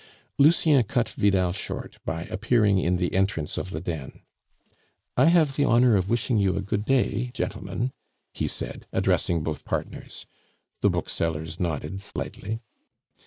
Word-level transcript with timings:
Lucien 0.39 0.81
cut 0.81 1.09
Vidal 1.09 1.53
short 1.53 1.99
by 2.05 2.23
appearing 2.31 2.79
in 2.79 2.95
the 2.97 3.13
entrance 3.13 3.55
of 3.55 3.69
the 3.69 3.79
den. 3.79 4.21
"I 5.15 5.25
have 5.27 5.55
the 5.55 5.63
honor 5.65 5.95
of 5.95 6.09
wishing 6.09 6.39
you 6.39 6.55
a 6.57 6.61
good 6.63 6.85
day, 6.85 7.29
gentlemen," 7.35 7.91
he 8.33 8.47
said, 8.47 8.87
addressing 8.91 9.43
both 9.43 9.63
partners. 9.63 10.25
The 10.81 10.89
booksellers 10.89 11.59
nodded 11.59 12.01
slightly. 12.01 12.61